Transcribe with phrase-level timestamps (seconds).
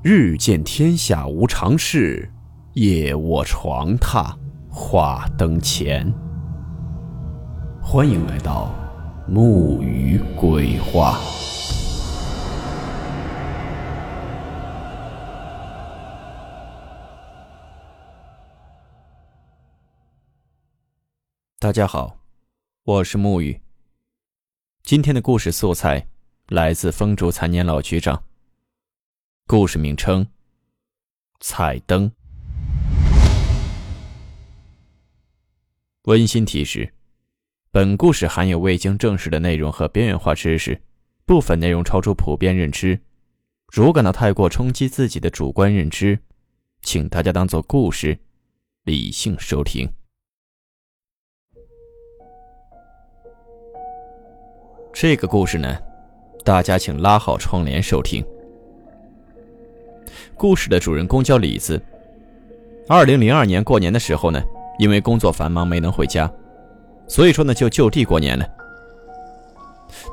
[0.00, 2.30] 日见天下无常事，
[2.74, 4.32] 夜卧床榻
[4.70, 6.08] 话灯前。
[7.82, 8.72] 欢迎来到
[9.26, 11.18] 木鱼鬼话。
[21.58, 22.20] 大家好，
[22.84, 23.60] 我是木鱼。
[24.84, 26.06] 今天的故事素材
[26.46, 28.27] 来自风烛残年老局长。
[29.50, 30.26] 故事名称：
[31.40, 32.12] 彩灯。
[36.02, 36.92] 温馨提示：
[37.70, 40.78] 本故事含有未经证实的内容和边缘化知识，
[41.24, 43.00] 部分内容超出普遍认知。
[43.72, 46.18] 如感到太过冲击自己的主观认知，
[46.82, 48.18] 请大家当做故事，
[48.84, 49.90] 理性收听。
[54.92, 55.74] 这个故事呢，
[56.44, 58.22] 大家请拉好窗帘收听。
[60.38, 61.82] 故事的主人公叫李子。
[62.88, 64.40] 二零零二年过年的时候呢，
[64.78, 66.30] 因为工作繁忙没能回家，
[67.08, 68.46] 所以说呢就就地过年了。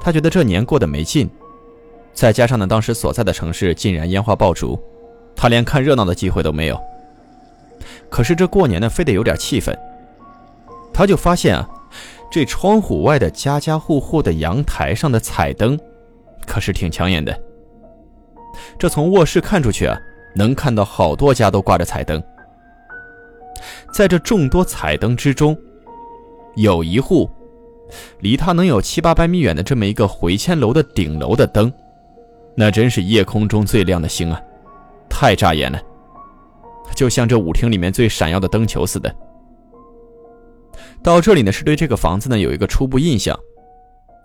[0.01, 1.29] 他觉得这年过得没劲，
[2.11, 4.77] 再加上呢当时所在的城市竟然烟花爆竹，
[5.35, 6.81] 他连看热闹的机会都没有。
[8.09, 9.77] 可是这过年呢非得有点气氛，
[10.91, 11.69] 他就发现啊，
[12.31, 15.79] 这窗户外的家家户户的阳台上的彩灯，
[16.47, 17.39] 可是挺抢眼的。
[18.79, 19.95] 这从卧室看出去啊。
[20.35, 22.21] 能看到好多家都挂着彩灯，
[23.93, 25.57] 在这众多彩灯之中，
[26.55, 27.29] 有一户
[28.19, 31.71] 离他能有七八百米远的这么一个回迁楼的顶楼的灯，
[32.53, 34.41] 那真是夜空中最亮的星啊，
[35.09, 35.81] 太扎眼了，
[36.93, 39.15] 就像这舞厅里面最闪耀的灯球似的。
[41.01, 43.39] 到这里呢，是对这个房子呢有一个初步印象，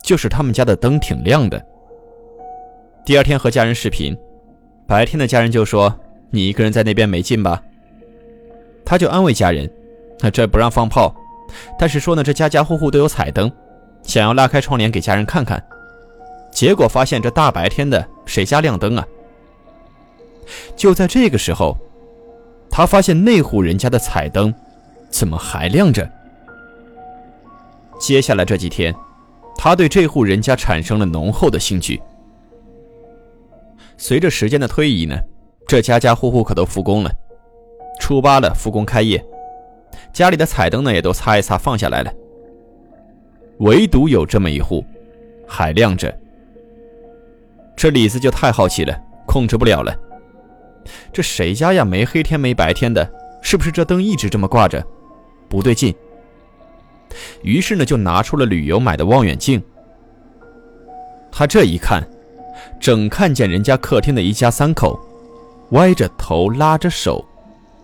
[0.03, 1.65] 就是他们家的灯挺亮的。
[3.05, 4.17] 第二天和家人视频。
[4.91, 5.95] 白天的家人就说
[6.31, 7.63] ：“你一个人在那边没劲吧？”
[8.85, 9.71] 他就安慰家人
[10.19, 11.15] ：“那这不让放炮，
[11.79, 13.49] 但是说呢，这家家户户都有彩灯，
[14.03, 15.65] 想要拉开窗帘给家人看看。”
[16.51, 19.07] 结果发现这大白天的谁家亮灯啊？
[20.75, 21.79] 就在这个时候，
[22.69, 24.53] 他发现那户人家的彩灯
[25.09, 26.11] 怎么还亮着？
[28.01, 28.93] 接下来这几天，
[29.57, 32.03] 他对这户人家产生了浓厚的兴趣。
[34.01, 35.15] 随着时间的推移呢，
[35.69, 37.13] 这家家户户可都复工了。
[38.01, 39.23] 初八了，复工开业，
[40.11, 42.11] 家里的彩灯呢也都擦一擦放下来了。
[43.59, 44.83] 唯独有这么一户，
[45.47, 46.19] 还亮着。
[47.77, 49.95] 这李子就太好奇了，控制不了了。
[51.13, 51.85] 这谁家呀？
[51.85, 53.07] 没黑天没白天的，
[53.43, 54.83] 是不是这灯一直这么挂着？
[55.47, 55.95] 不对劲。
[57.43, 59.63] 于是呢，就拿出了旅游买的望远镜。
[61.31, 62.03] 他这一看。
[62.79, 64.99] 正看见人家客厅的一家三口，
[65.71, 67.25] 歪着头拉着手，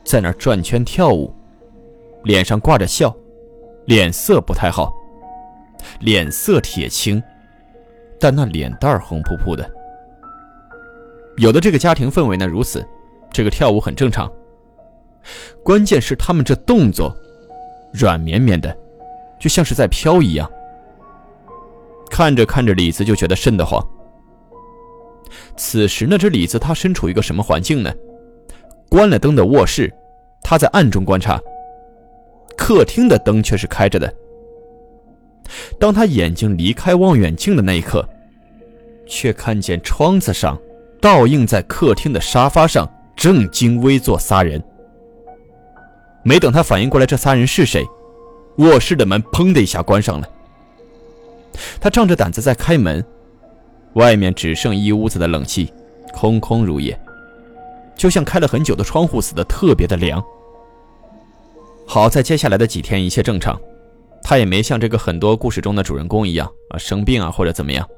[0.04, 1.32] 在那转圈跳舞，
[2.24, 3.14] 脸上挂着笑，
[3.86, 4.92] 脸色不太好，
[6.00, 7.22] 脸色铁青，
[8.18, 9.68] 但那脸蛋红扑扑的。
[11.36, 12.84] 有的这个家庭氛围呢如此，
[13.30, 14.30] 这个跳舞很正常。
[15.62, 17.14] 关键是他们这动作，
[17.92, 18.74] 软绵绵的，
[19.38, 20.50] 就像是在飘一样。
[22.08, 23.84] 看着看着，李子就觉得瘆得慌。
[25.56, 27.92] 此时呢，这李子他身处一个什么环境呢？
[28.88, 29.92] 关了灯的卧室，
[30.42, 31.40] 他在暗中观察。
[32.56, 34.12] 客厅的灯却是开着的。
[35.78, 38.08] 当他眼睛离开望远镜的那一刻，
[39.06, 40.58] 却看见窗子上
[41.00, 44.62] 倒映在客厅的沙发上正襟危坐仨人。
[46.22, 47.84] 没等他反应过来这仨人是谁，
[48.58, 50.28] 卧室的门砰的一下关上了。
[51.80, 53.04] 他仗着胆子在开门。
[53.96, 55.72] 外面只剩一屋子的冷气，
[56.12, 56.98] 空空如也，
[57.96, 60.22] 就像开了很久的窗户似的，特别的凉。
[61.86, 63.58] 好在接下来的几天一切正常，
[64.22, 67.88] 他也没像这个很多故事中的主人公一样啊生病啊或者怎么样。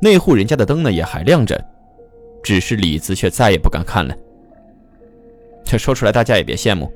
[0.00, 1.62] 那户人家的灯呢也还亮着，
[2.42, 4.16] 只是李子却再也不敢看了。
[5.62, 6.90] 这说出来大家也别羡慕，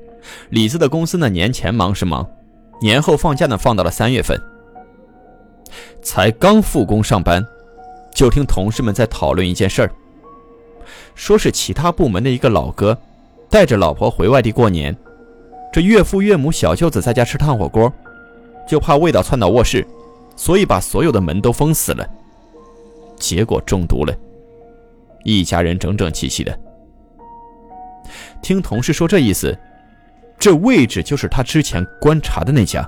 [0.49, 2.27] 李子的公司呢年前忙是忙，
[2.81, 4.41] 年后放假呢放到了三月份，
[6.01, 7.45] 才刚复工上班。
[8.13, 9.91] 就听同事们在讨论一件事儿，
[11.15, 12.97] 说是其他部门的一个老哥
[13.49, 14.95] 带着老婆回外地过年，
[15.71, 17.91] 这岳父岳母小舅子在家吃炭火锅，
[18.67, 19.85] 就怕味道窜到卧室，
[20.35, 22.07] 所以把所有的门都封死了，
[23.17, 24.13] 结果中毒了，
[25.23, 26.59] 一家人整整齐齐的。
[28.41, 29.57] 听同事说这意思，
[30.37, 32.87] 这位置就是他之前观察的那家。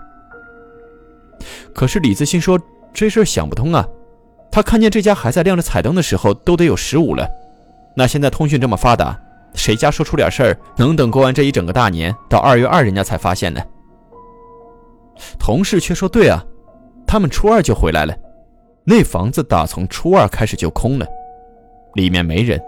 [1.73, 2.59] 可是李自信说
[2.93, 3.87] 这事想不通啊。
[4.53, 7.27] 他看见这家还在亮着彩灯的时候，都得有十五了，
[7.95, 9.19] 那现在通讯这么发达，
[9.55, 13.59] 谁家说出点事儿能等过完这一整个大年，到二月二人家才发现呢？
[15.39, 16.45] 同事却说：“对啊，
[17.07, 18.15] 他们初二就回来了，
[18.83, 21.07] 那房子打从初二开始就空了，
[21.95, 22.61] 里面没人，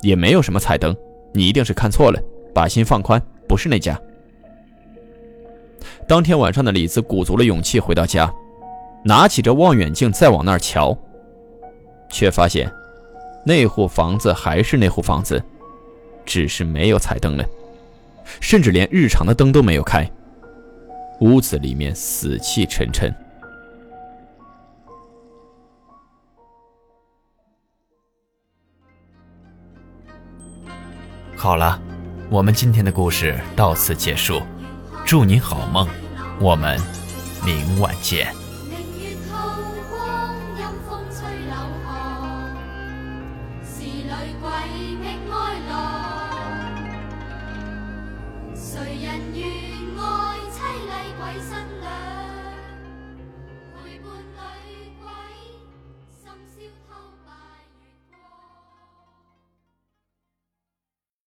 [0.00, 0.96] 也没有什么彩灯，
[1.34, 2.18] 你一定是看错了，
[2.54, 4.00] 把心放宽，不是那家。”
[6.08, 8.32] 当天晚上的李子鼓足了勇气回到家，
[9.04, 10.96] 拿起这望远镜再往那儿瞧，
[12.10, 12.70] 却发现。
[13.44, 15.42] 那户房子还是那户房子，
[16.26, 17.44] 只是没有彩灯了，
[18.40, 20.08] 甚至连日常的灯都没有开。
[21.20, 23.14] 屋子里面死气沉沉。
[31.34, 31.80] 好了，
[32.30, 34.42] 我们今天的故事到此结束，
[35.06, 35.88] 祝您好梦，
[36.40, 36.78] 我们
[37.44, 38.47] 明晚见。